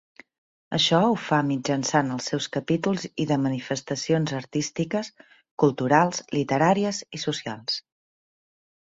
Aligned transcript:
Això 0.77 1.01
ho 1.09 1.17
fa 1.25 1.41
mitjançant 1.49 2.09
els 2.15 2.29
seus 2.31 2.47
capítols 2.57 3.05
i 3.25 3.29
de 3.33 3.39
manifestacions 3.45 4.35
artístiques, 4.41 5.15
culturals, 5.67 6.27
literàries 6.41 7.07
i 7.21 7.27
socials. 7.31 7.83